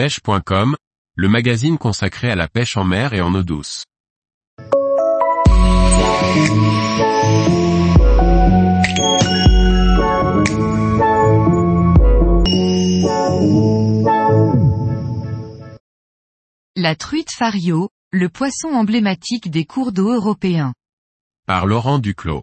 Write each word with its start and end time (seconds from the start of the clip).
pêche.com, 0.00 0.76
le 1.14 1.28
magazine 1.28 1.76
consacré 1.76 2.30
à 2.30 2.34
la 2.34 2.48
pêche 2.48 2.78
en 2.78 2.84
mer 2.84 3.12
et 3.12 3.20
en 3.20 3.34
eau 3.34 3.42
douce. 3.42 3.84
La 16.76 16.96
truite 16.96 17.30
fario, 17.30 17.90
le 18.10 18.30
poisson 18.30 18.68
emblématique 18.68 19.50
des 19.50 19.66
cours 19.66 19.92
d'eau 19.92 20.14
européens. 20.14 20.72
Par 21.46 21.66
Laurent 21.66 21.98
Duclos. 21.98 22.42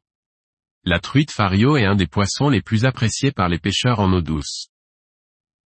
La 0.83 0.99
truite 0.99 1.31
fario 1.31 1.75
est 1.75 1.85
un 1.85 1.95
des 1.95 2.05
poissons 2.05 2.49
les 2.49 2.61
plus 2.61 2.85
appréciés 2.85 3.31
par 3.31 3.49
les 3.49 3.57
pêcheurs 3.57 3.99
en 3.99 4.13
eau 4.13 4.21
douce. 4.21 4.67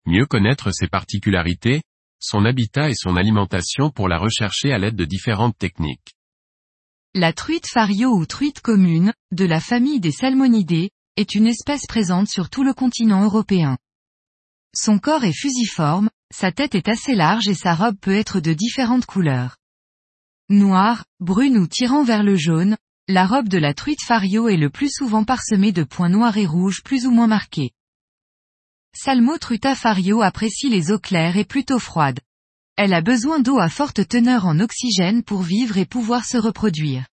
Mieux 0.06 0.26
connaître 0.26 0.72
ses 0.72 0.88
particularités, 0.88 1.82
son 2.20 2.46
habitat 2.46 2.90
et 2.90 2.96
son 2.96 3.16
alimentation 3.18 3.92
pour 3.92 4.08
la 4.08 4.18
rechercher 4.18 4.72
à 4.72 4.78
l'aide 4.78 4.96
de 4.96 5.06
différentes 5.06 5.58
techniques. 5.58 6.16
La 7.14 7.34
truite 7.34 7.68
fario 7.68 8.10
ou 8.10 8.26
truite 8.26 8.62
commune, 8.62 9.14
de 9.32 9.46
la 9.46 9.60
famille 9.60 10.00
des 10.00 10.12
salmonidés, 10.12 10.92
est 11.18 11.36
une 11.36 11.46
espèce 11.46 11.86
présente 11.86 12.30
sur 12.30 12.50
tout 12.50 12.64
le 12.64 12.74
continent 12.74 13.24
européen. 13.24 13.78
Son 14.74 14.98
corps 14.98 15.26
est 15.26 15.38
fusiforme, 15.38 16.10
sa 16.34 16.52
tête 16.52 16.74
est 16.76 16.88
assez 16.88 17.14
large 17.14 17.48
et 17.48 17.56
sa 17.56 17.76
robe 17.76 17.98
peut 18.00 18.16
être 18.16 18.40
de 18.40 18.54
différentes 18.54 19.06
couleurs. 19.06 19.58
Noire, 20.50 21.06
brune 21.20 21.58
ou 21.58 21.68
tirant 21.68 22.04
vers 22.04 22.24
le 22.24 22.38
jaune, 22.38 22.78
la 23.08 23.28
robe 23.28 23.50
de 23.50 23.58
la 23.58 23.74
truite 23.74 24.04
fario 24.04 24.48
est 24.48 24.58
le 24.58 24.70
plus 24.70 24.90
souvent 24.90 25.26
parsemée 25.26 25.74
de 25.74 25.84
points 25.84 26.10
noirs 26.10 26.38
et 26.38 26.46
rouges 26.46 26.82
plus 26.84 27.06
ou 27.06 27.12
moins 27.12 27.28
marqués. 27.28 27.72
Salmo 28.94 29.38
truta 29.38 29.74
fario 29.74 30.22
apprécie 30.22 30.70
les 30.70 30.92
eaux 30.92 31.00
claires 31.00 31.38
et 31.38 31.46
plutôt 31.46 31.80
froides. 31.80 32.20
Elle 32.76 32.94
a 32.94 33.02
besoin 33.02 33.40
d'eau 33.40 33.58
à 33.58 33.70
forte 33.70 34.08
teneur 34.08 34.46
en 34.46 34.60
oxygène 34.60 35.24
pour 35.24 35.42
vivre 35.42 35.78
et 35.78 35.86
pouvoir 35.86 36.26
se 36.26 36.38
reproduire. 36.38 37.08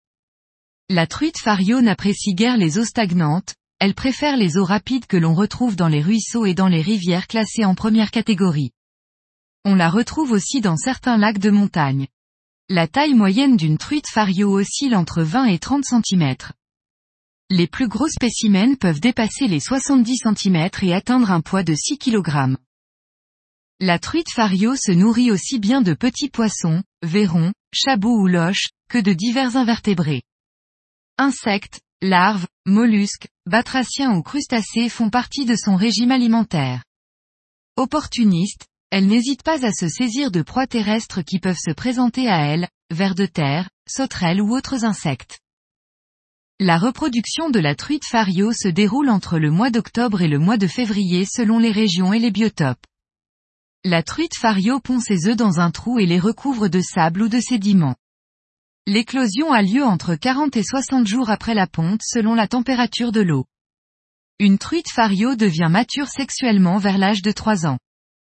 La 0.88 1.06
truite 1.06 1.38
fario 1.38 1.80
n'apprécie 1.80 2.34
guère 2.34 2.56
les 2.56 2.78
eaux 2.78 2.84
stagnantes, 2.84 3.54
elle 3.78 3.94
préfère 3.94 4.36
les 4.36 4.56
eaux 4.56 4.64
rapides 4.64 5.06
que 5.06 5.16
l'on 5.16 5.34
retrouve 5.34 5.76
dans 5.76 5.88
les 5.88 6.02
ruisseaux 6.02 6.46
et 6.46 6.54
dans 6.54 6.68
les 6.68 6.82
rivières 6.82 7.28
classées 7.28 7.64
en 7.64 7.74
première 7.74 8.10
catégorie. 8.10 8.72
On 9.64 9.74
la 9.74 9.88
retrouve 9.88 10.32
aussi 10.32 10.60
dans 10.60 10.76
certains 10.76 11.16
lacs 11.16 11.38
de 11.38 11.50
montagne. 11.50 12.08
La 12.68 12.88
taille 12.88 13.14
moyenne 13.14 13.56
d'une 13.56 13.78
truite 13.78 14.08
fario 14.08 14.58
oscille 14.58 14.96
entre 14.96 15.22
20 15.22 15.46
et 15.46 15.58
30 15.58 15.84
cm. 15.84 16.34
Les 17.50 17.66
plus 17.66 17.88
gros 17.88 18.08
spécimens 18.08 18.76
peuvent 18.76 19.00
dépasser 19.00 19.46
les 19.46 19.60
70 19.60 20.18
cm 20.18 20.68
et 20.82 20.92
atteindre 20.92 21.30
un 21.30 21.40
poids 21.40 21.62
de 21.62 21.74
6 21.74 21.96
kg. 21.96 22.58
La 23.80 23.98
truite 23.98 24.30
fario 24.30 24.76
se 24.76 24.92
nourrit 24.92 25.30
aussi 25.30 25.58
bien 25.58 25.80
de 25.80 25.94
petits 25.94 26.28
poissons, 26.28 26.82
verrons, 27.02 27.54
chabots 27.72 28.20
ou 28.20 28.26
loches, 28.26 28.68
que 28.90 28.98
de 28.98 29.14
divers 29.14 29.56
invertébrés. 29.56 30.20
Insectes, 31.16 31.80
larves, 32.02 32.46
mollusques, 32.66 33.28
batraciens 33.46 34.14
ou 34.14 34.22
crustacés 34.22 34.90
font 34.90 35.08
partie 35.08 35.46
de 35.46 35.56
son 35.56 35.74
régime 35.74 36.10
alimentaire. 36.10 36.84
Opportuniste, 37.76 38.66
elle 38.90 39.06
n'hésite 39.06 39.42
pas 39.42 39.64
à 39.64 39.72
se 39.72 39.88
saisir 39.88 40.30
de 40.30 40.42
proies 40.42 40.66
terrestres 40.66 41.22
qui 41.22 41.38
peuvent 41.38 41.56
se 41.58 41.72
présenter 41.72 42.28
à 42.28 42.40
elle, 42.40 42.68
vers 42.90 43.14
de 43.14 43.24
terre, 43.24 43.70
sauterelles 43.88 44.42
ou 44.42 44.54
autres 44.54 44.84
insectes. 44.84 45.40
La 46.60 46.76
reproduction 46.76 47.50
de 47.50 47.60
la 47.60 47.76
truite 47.76 48.04
fario 48.04 48.52
se 48.52 48.66
déroule 48.66 49.10
entre 49.10 49.38
le 49.38 49.52
mois 49.52 49.70
d'octobre 49.70 50.22
et 50.22 50.28
le 50.28 50.40
mois 50.40 50.56
de 50.56 50.66
février 50.66 51.24
selon 51.24 51.60
les 51.60 51.70
régions 51.70 52.12
et 52.12 52.18
les 52.18 52.32
biotopes. 52.32 52.84
La 53.84 54.02
truite 54.02 54.34
fario 54.36 54.80
pond 54.80 54.98
ses 54.98 55.28
œufs 55.28 55.36
dans 55.36 55.60
un 55.60 55.70
trou 55.70 56.00
et 56.00 56.06
les 56.06 56.18
recouvre 56.18 56.66
de 56.66 56.80
sable 56.80 57.22
ou 57.22 57.28
de 57.28 57.38
sédiments. 57.38 57.94
L'éclosion 58.88 59.52
a 59.52 59.62
lieu 59.62 59.84
entre 59.84 60.16
40 60.16 60.56
et 60.56 60.64
60 60.64 61.06
jours 61.06 61.30
après 61.30 61.54
la 61.54 61.68
ponte 61.68 62.00
selon 62.02 62.34
la 62.34 62.48
température 62.48 63.12
de 63.12 63.20
l'eau. 63.20 63.44
Une 64.40 64.58
truite 64.58 64.90
fario 64.90 65.36
devient 65.36 65.68
mature 65.70 66.08
sexuellement 66.08 66.78
vers 66.78 66.98
l'âge 66.98 67.22
de 67.22 67.30
3 67.30 67.66
ans. 67.66 67.78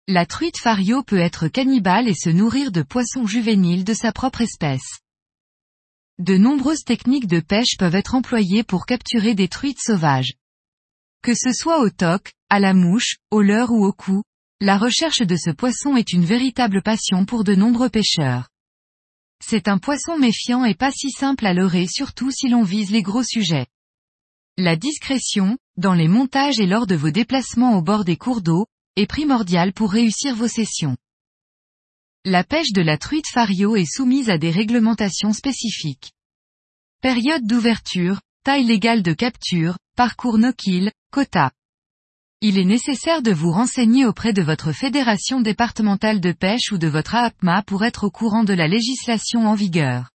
La 0.09 0.27
truite 0.27 0.59
fario 0.59 1.05
peut 1.05 1.21
être 1.21 1.47
cannibale 1.47 2.09
et 2.09 2.15
se 2.15 2.31
nourrir 2.31 2.73
de 2.73 2.83
poissons 2.83 3.25
juvéniles 3.25 3.85
de 3.85 3.95
sa 3.95 4.11
propre 4.11 4.41
espèce. 4.41 4.99
De 6.19 6.39
nombreuses 6.39 6.85
techniques 6.85 7.27
de 7.27 7.41
pêche 7.41 7.77
peuvent 7.79 7.95
être 7.95 8.15
employées 8.15 8.63
pour 8.63 8.87
capturer 8.87 9.35
des 9.35 9.49
truites 9.49 9.83
sauvages. 9.83 10.33
Que 11.23 11.35
ce 11.35 11.53
soit 11.53 11.81
au 11.81 11.91
toc, 11.91 12.33
à 12.49 12.59
la 12.59 12.73
mouche, 12.73 13.17
au 13.31 13.43
leurre 13.43 13.71
ou 13.71 13.85
au 13.85 13.93
cou, 13.93 14.23
la 14.63 14.79
recherche 14.79 15.21
de 15.21 15.37
ce 15.37 15.51
poisson 15.51 15.95
est 15.95 16.15
une 16.15 16.25
véritable 16.25 16.81
passion 16.81 17.27
pour 17.27 17.45
de 17.45 17.55
nombreux 17.55 17.91
pêcheurs. 17.91 18.49
C'est 19.45 19.69
un 19.69 19.77
poisson 19.77 20.17
méfiant 20.19 20.65
et 20.65 20.75
pas 20.75 20.91
si 20.91 21.11
simple 21.11 21.45
à 21.45 21.53
leurrer 21.53 21.87
surtout 21.87 22.31
si 22.31 22.49
l'on 22.49 22.63
vise 22.63 22.91
les 22.91 23.03
gros 23.03 23.23
sujets. 23.23 23.67
La 24.57 24.75
discrétion, 24.75 25.59
dans 25.77 25.93
les 25.93 26.09
montages 26.09 26.59
et 26.59 26.67
lors 26.67 26.87
de 26.87 26.95
vos 26.95 27.11
déplacements 27.11 27.77
au 27.77 27.83
bord 27.83 28.07
des 28.07 28.17
cours 28.17 28.41
d'eau, 28.41 28.65
est 28.97 29.07
primordial 29.07 29.75
pour 29.75 29.93
réussir 29.93 30.35
vos 30.35 30.49
sessions. 30.49 30.97
La 32.29 32.43
pêche 32.43 32.73
de 32.73 32.83
la 32.83 32.99
truite 32.99 33.29
fario 33.33 33.77
est 33.77 33.85
soumise 33.85 34.31
à 34.31 34.37
des 34.37 34.51
réglementations 34.51 35.33
spécifiques. 35.33 36.11
Période 37.01 37.47
d'ouverture, 37.47 38.21
taille 38.43 38.65
légale 38.65 39.05
de 39.05 39.13
capture, 39.13 39.79
parcours 39.97 40.37
no-kill, 40.37 40.91
quota. 41.13 41.53
Il 42.41 42.59
est 42.59 42.65
nécessaire 42.65 43.23
de 43.23 43.31
vous 43.31 43.53
renseigner 43.53 44.07
auprès 44.07 44.33
de 44.33 44.43
votre 44.43 44.73
fédération 44.73 45.41
départementale 45.41 46.21
de 46.21 46.33
pêche 46.33 46.73
ou 46.73 46.79
de 46.79 46.89
votre 46.89 47.15
AAPMA 47.15 47.63
pour 47.63 47.85
être 47.85 48.03
au 48.03 48.11
courant 48.11 48.43
de 48.43 48.55
la 48.55 48.67
législation 48.67 49.47
en 49.47 49.55
vigueur. 49.55 50.11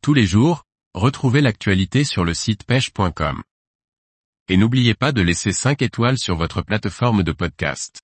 Tous 0.00 0.14
les 0.14 0.24
jours, 0.24 0.64
retrouvez 0.94 1.42
l'actualité 1.42 2.04
sur 2.04 2.24
le 2.24 2.32
site 2.32 2.64
pêche.com. 2.64 3.42
Et 4.48 4.56
n'oubliez 4.56 4.94
pas 4.94 5.12
de 5.12 5.20
laisser 5.20 5.52
5 5.52 5.82
étoiles 5.82 6.18
sur 6.18 6.36
votre 6.36 6.62
plateforme 6.62 7.22
de 7.22 7.32
podcast. 7.32 8.03